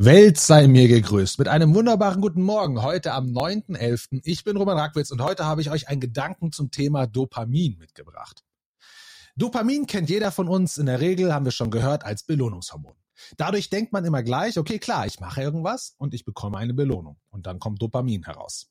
[0.00, 4.20] Welt sei mir gegrüßt mit einem wunderbaren guten Morgen heute am 9.11.
[4.22, 8.44] Ich bin Roman Rackwitz und heute habe ich euch einen Gedanken zum Thema Dopamin mitgebracht.
[9.34, 12.94] Dopamin kennt jeder von uns in der Regel, haben wir schon gehört, als Belohnungshormon.
[13.38, 17.16] Dadurch denkt man immer gleich, okay, klar, ich mache irgendwas und ich bekomme eine Belohnung
[17.30, 18.70] und dann kommt Dopamin heraus.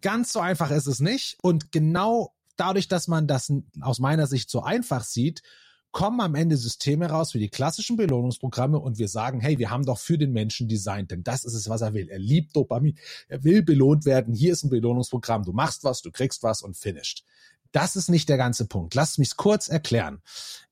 [0.00, 4.48] Ganz so einfach ist es nicht und genau dadurch, dass man das aus meiner Sicht
[4.48, 5.42] so einfach sieht,
[5.90, 9.84] kommen am Ende Systeme raus wie die klassischen Belohnungsprogramme und wir sagen, hey, wir haben
[9.84, 12.08] doch für den Menschen designt, denn das ist es, was er will.
[12.08, 12.98] Er liebt Dopamin.
[13.28, 14.34] Er will belohnt werden.
[14.34, 15.44] Hier ist ein Belohnungsprogramm.
[15.44, 17.24] Du machst was, du kriegst was und finished.
[17.72, 18.94] Das ist nicht der ganze Punkt.
[18.94, 20.22] Lass mich kurz erklären.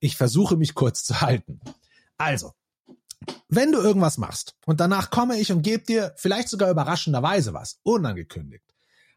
[0.00, 1.60] Ich versuche mich kurz zu halten.
[2.16, 2.52] Also,
[3.48, 7.80] wenn du irgendwas machst und danach komme ich und gebe dir vielleicht sogar überraschenderweise was,
[7.82, 8.64] unangekündigt,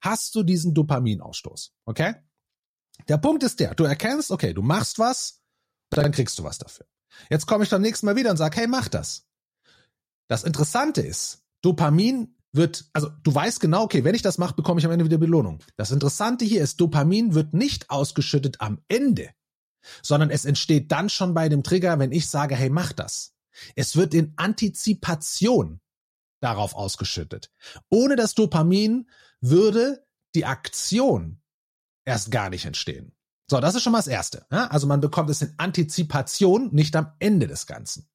[0.00, 1.72] hast du diesen Dopaminausstoß.
[1.84, 2.14] Okay?
[3.06, 5.40] Der Punkt ist der, du erkennst, okay, du machst was,
[5.90, 6.86] dann kriegst du was dafür.
[7.30, 9.26] Jetzt komme ich beim nächsten Mal wieder und sage, hey, mach das.
[10.28, 14.78] Das Interessante ist, Dopamin wird, also du weißt genau, okay, wenn ich das mache, bekomme
[14.78, 15.62] ich am Ende wieder Belohnung.
[15.76, 19.30] Das Interessante hier ist, Dopamin wird nicht ausgeschüttet am Ende,
[20.02, 23.34] sondern es entsteht dann schon bei dem Trigger, wenn ich sage, hey, mach das.
[23.74, 25.80] Es wird in Antizipation
[26.40, 27.50] darauf ausgeschüttet.
[27.88, 29.08] Ohne das Dopamin
[29.40, 31.40] würde die Aktion
[32.04, 33.12] erst gar nicht entstehen.
[33.50, 34.46] So, das ist schon mal das Erste.
[34.50, 34.66] Ja?
[34.66, 38.08] Also man bekommt es in Antizipation, nicht am Ende des Ganzen.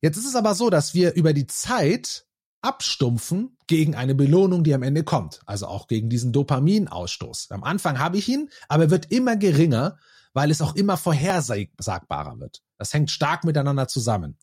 [0.00, 2.26] Jetzt ist es aber so, dass wir über die Zeit
[2.62, 5.40] abstumpfen gegen eine Belohnung, die am Ende kommt.
[5.46, 7.50] Also auch gegen diesen Dopaminausstoß.
[7.50, 9.98] Am Anfang habe ich ihn, aber er wird immer geringer,
[10.32, 12.62] weil es auch immer vorhersagbarer wird.
[12.78, 14.38] Das hängt stark miteinander zusammen.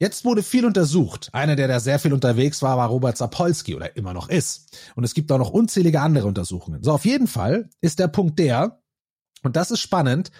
[0.00, 1.30] Jetzt wurde viel untersucht.
[1.32, 4.76] Einer, der da sehr viel unterwegs war, war Robert Sapolsky oder immer noch ist.
[4.96, 6.82] Und es gibt auch noch unzählige andere Untersuchungen.
[6.82, 8.82] So, auf jeden Fall ist der Punkt der,
[9.42, 10.32] und das ist spannend,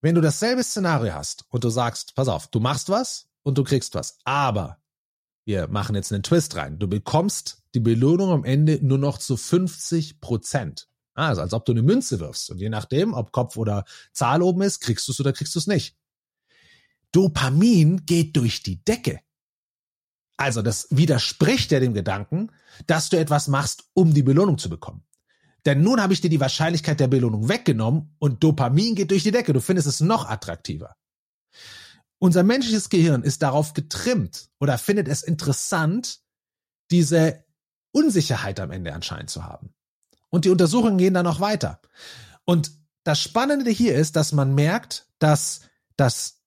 [0.00, 3.64] wenn du dasselbe Szenario hast und du sagst, pass auf, du machst was und du
[3.64, 4.78] kriegst was, aber
[5.44, 6.78] wir machen jetzt einen Twist rein.
[6.78, 10.88] Du bekommst die Belohnung am Ende nur noch zu 50 Prozent.
[11.14, 12.50] Also als ob du eine Münze wirfst.
[12.50, 15.58] Und je nachdem, ob Kopf oder Zahl oben ist, kriegst du es oder kriegst du
[15.58, 15.96] es nicht.
[17.14, 19.20] Dopamin geht durch die Decke.
[20.36, 22.50] Also das widerspricht ja dem Gedanken,
[22.86, 25.04] dass du etwas machst, um die Belohnung zu bekommen.
[25.64, 29.30] Denn nun habe ich dir die Wahrscheinlichkeit der Belohnung weggenommen und Dopamin geht durch die
[29.30, 29.52] Decke.
[29.52, 30.96] Du findest es noch attraktiver.
[32.18, 36.20] Unser menschliches Gehirn ist darauf getrimmt oder findet es interessant,
[36.90, 37.44] diese
[37.92, 39.72] Unsicherheit am Ende anscheinend zu haben.
[40.30, 41.80] Und die Untersuchungen gehen dann noch weiter.
[42.44, 42.72] Und
[43.04, 45.60] das Spannende hier ist, dass man merkt, dass
[45.96, 46.43] das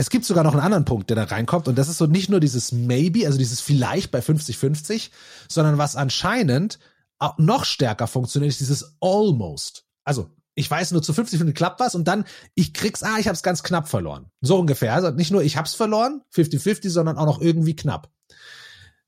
[0.00, 2.30] es gibt sogar noch einen anderen Punkt, der da reinkommt, und das ist so nicht
[2.30, 5.10] nur dieses Maybe, also dieses vielleicht bei 50-50,
[5.46, 6.78] sondern was anscheinend
[7.18, 9.84] auch noch stärker funktioniert, ist dieses Almost.
[10.02, 12.24] Also, ich weiß nur zu 50 Minuten klappt was und dann
[12.54, 14.30] ich krieg's, ah, ich hab's ganz knapp verloren.
[14.40, 14.94] So ungefähr.
[14.94, 18.10] Also nicht nur ich hab's verloren, 50-50, sondern auch noch irgendwie knapp.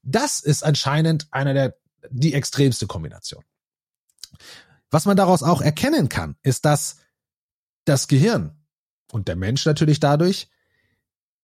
[0.02, 1.74] Das ist anscheinend einer der,
[2.10, 3.42] die extremste Kombination.
[4.90, 6.96] Was man daraus auch erkennen kann, ist, dass
[7.86, 8.62] das Gehirn
[9.10, 10.48] und der Mensch natürlich dadurch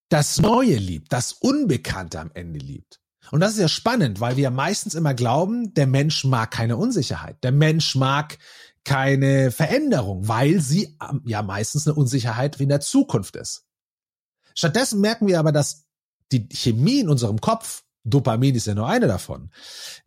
[0.08, 3.00] das Neue liebt, das Unbekannte am Ende liebt.
[3.30, 7.42] Und das ist ja spannend, weil wir meistens immer glauben, der Mensch mag keine Unsicherheit.
[7.44, 8.38] Der Mensch mag
[8.84, 13.66] keine Veränderung, weil sie ähm, ja meistens eine Unsicherheit wie in der Zukunft ist.
[14.54, 15.84] Stattdessen merken wir aber, dass
[16.32, 19.50] die Chemie in unserem Kopf, Dopamin ist ja nur eine davon,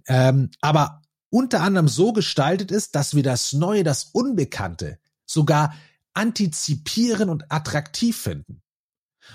[0.07, 5.75] ähm, aber unter anderem so gestaltet ist, dass wir das Neue, das Unbekannte sogar
[6.13, 8.60] antizipieren und attraktiv finden.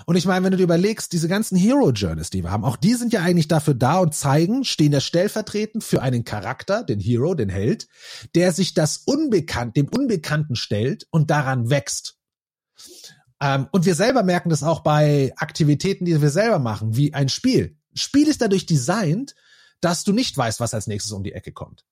[0.05, 2.77] Und ich meine, wenn du dir überlegst, diese ganzen Hero Journeys, die wir haben, auch
[2.77, 7.01] die sind ja eigentlich dafür da und zeigen, stehen ja stellvertretend für einen Charakter, den
[7.01, 7.87] Hero, den Held,
[8.35, 12.19] der sich das Unbekannt, dem Unbekannten stellt und daran wächst.
[13.41, 17.29] Ähm, und wir selber merken das auch bei Aktivitäten, die wir selber machen, wie ein
[17.29, 17.77] Spiel.
[17.95, 19.35] Spiel ist dadurch designt,
[19.81, 21.85] dass du nicht weißt, was als nächstes um die Ecke kommt.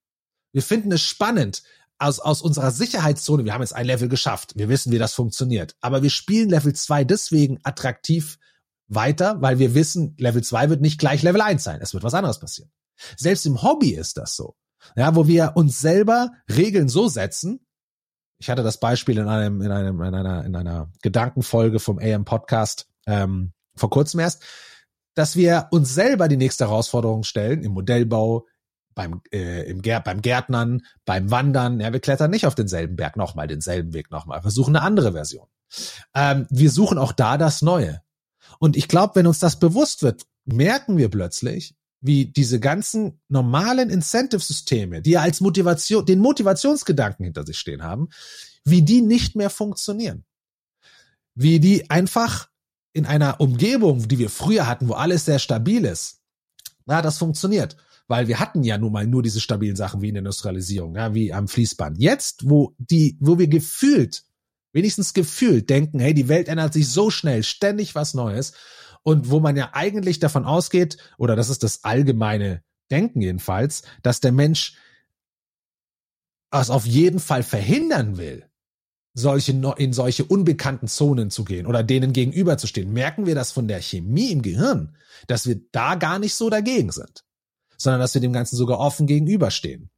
[0.53, 1.63] Wir finden es spannend,
[2.05, 5.75] aus, aus unserer Sicherheitszone, wir haben jetzt ein Level geschafft, wir wissen, wie das funktioniert,
[5.81, 8.39] aber wir spielen Level 2 deswegen attraktiv
[8.89, 12.15] weiter, weil wir wissen, Level 2 wird nicht gleich Level 1 sein, es wird was
[12.15, 12.71] anderes passieren.
[13.17, 14.55] Selbst im Hobby ist das so.
[14.97, 17.67] Ja, wo wir uns selber Regeln so setzen.
[18.39, 22.27] Ich hatte das Beispiel in einem, in einem, in einer, in einer Gedankenfolge vom AM
[22.27, 24.43] Podcast ähm, vor kurzem erst,
[25.15, 28.47] dass wir uns selber die nächste Herausforderung stellen im Modellbau,
[28.95, 31.81] beim, äh, im Gär, beim Gärtnern, beim Wandern.
[31.81, 34.43] Ja, wir klettern nicht auf denselben Berg nochmal, denselben Weg nochmal.
[34.45, 35.47] Wir suchen eine andere Version.
[36.15, 38.03] Ähm, wir suchen auch da das Neue.
[38.59, 43.89] Und ich glaube, wenn uns das bewusst wird, merken wir plötzlich, wie diese ganzen normalen
[43.89, 48.11] Incentive-Systeme, die ja als Motivation, den Motivationsgedanken hinter sich stehen haben,
[48.65, 50.25] wie die nicht mehr funktionieren.
[51.35, 52.49] Wie die einfach
[52.93, 56.21] in einer Umgebung, die wir früher hatten, wo alles sehr stabil ist,
[56.87, 57.77] na, das funktioniert.
[58.07, 61.15] Weil wir hatten ja nun mal nur diese stabilen Sachen wie in der Industrialisierung, ja,
[61.15, 61.99] wie am Fließband.
[61.99, 64.25] Jetzt, wo die, wo wir gefühlt,
[64.73, 68.53] wenigstens gefühlt denken, hey, die Welt ändert sich so schnell, ständig was Neues.
[69.03, 74.21] Und wo man ja eigentlich davon ausgeht, oder das ist das allgemeine Denken jedenfalls, dass
[74.21, 74.77] der Mensch
[76.51, 78.49] es auf jeden Fall verhindern will,
[79.15, 83.81] solche, in solche unbekannten Zonen zu gehen oder denen gegenüberzustehen, merken wir das von der
[83.81, 84.97] Chemie im Gehirn,
[85.29, 87.25] dass wir da gar nicht so dagegen sind,
[87.85, 89.91] sondern dass wir dem Ganzen sogar offen gegenüberstehen.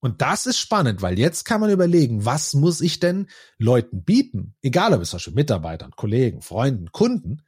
[0.00, 4.54] Und das ist spannend, weil jetzt kann man überlegen, was muss ich denn Leuten bieten,
[4.62, 7.42] egal ob es zum Beispiel Mitarbeitern, Kollegen, Freunden, Kunden,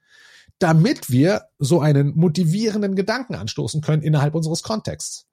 [0.58, 5.26] damit wir so einen motivierenden Gedanken anstoßen können innerhalb unseres Kontexts.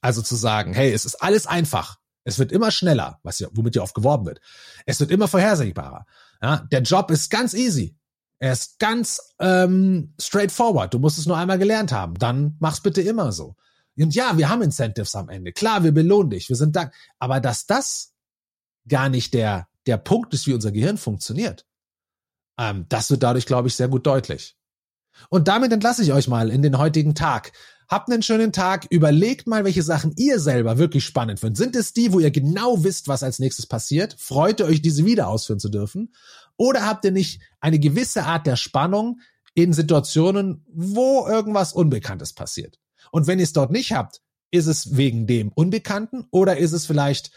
[0.00, 1.98] Also zu sagen, hey, es ist alles einfach.
[2.24, 4.40] Es wird immer schneller, was ja, womit ja oft geworben wird.
[4.86, 6.06] Es wird immer vorhersehbarer.
[6.42, 7.96] Ja, der Job ist ganz easy.
[8.40, 10.94] Er ist ganz ähm, straightforward.
[10.94, 12.14] Du musst es nur einmal gelernt haben.
[12.14, 13.54] Dann mach's bitte immer so.
[13.98, 15.52] Und ja, wir haben Incentives am Ende.
[15.52, 16.48] Klar, wir belohnen dich.
[16.48, 16.90] Wir sind da.
[17.18, 18.14] Aber dass das
[18.88, 21.66] gar nicht der, der Punkt ist, wie unser Gehirn funktioniert,
[22.58, 24.56] ähm, das wird dadurch, glaube ich, sehr gut deutlich.
[25.28, 27.52] Und damit entlasse ich euch mal in den heutigen Tag.
[27.88, 28.86] Habt einen schönen Tag.
[28.88, 31.58] Überlegt mal, welche Sachen ihr selber wirklich spannend findet.
[31.58, 34.16] Sind es die, wo ihr genau wisst, was als nächstes passiert?
[34.18, 36.14] Freut ihr euch, diese wieder ausführen zu dürfen?
[36.60, 39.20] Oder habt ihr nicht eine gewisse Art der Spannung
[39.54, 42.78] in Situationen, wo irgendwas Unbekanntes passiert?
[43.10, 44.20] Und wenn ihr es dort nicht habt,
[44.50, 47.30] ist es wegen dem Unbekannten oder ist es vielleicht,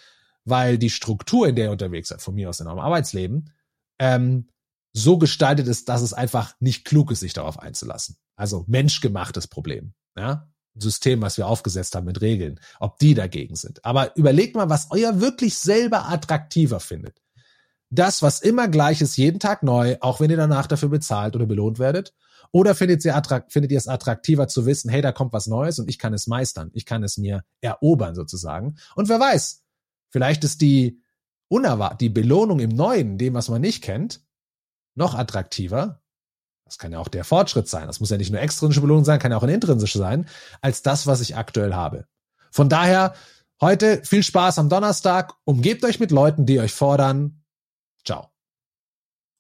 [0.44, 3.54] weil die Struktur, in der ihr unterwegs seid, von mir aus in eurem Arbeitsleben,
[3.98, 4.50] ähm,
[4.92, 8.18] so gestaltet ist, dass es einfach nicht klug ist, sich darauf einzulassen.
[8.36, 13.86] Also menschgemachtes Problem ja, System, was wir aufgesetzt haben mit Regeln, ob die dagegen sind.
[13.86, 17.23] Aber überlegt mal, was euer wirklich selber attraktiver findet.
[17.94, 21.46] Das, was immer gleich ist, jeden Tag neu, auch wenn ihr danach dafür bezahlt oder
[21.46, 22.14] belohnt werdet.
[22.52, 25.90] Oder findet ihr, findet ihr es attraktiver zu wissen, hey, da kommt was Neues und
[25.90, 26.70] ich kann es meistern.
[26.74, 28.76] Ich kann es mir erobern sozusagen.
[28.96, 29.64] Und wer weiß,
[30.10, 31.02] vielleicht ist die
[31.48, 34.22] unerwartet, die Belohnung im Neuen, dem, was man nicht kennt,
[34.96, 36.04] noch attraktiver
[36.74, 37.86] das kann ja auch der Fortschritt sein.
[37.86, 40.26] Das muss ja nicht nur extrinsische Belohnung sein, kann ja auch eine intrinsische sein,
[40.60, 42.08] als das, was ich aktuell habe.
[42.50, 43.14] Von daher,
[43.62, 45.34] heute viel Spaß am Donnerstag.
[45.44, 47.43] Umgebt euch mit Leuten, die euch fordern.
[48.04, 48.33] Ciao.